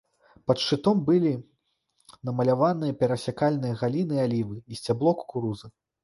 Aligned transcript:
Пад 0.49 0.57
шчытом 0.61 1.01
былі 1.09 1.33
намаляваныя 2.29 2.95
перасякальныя 3.03 3.73
галіны 3.81 4.17
алівы 4.23 4.57
і 4.61 4.73
сцябло 4.79 5.13
кукурузы. 5.21 5.67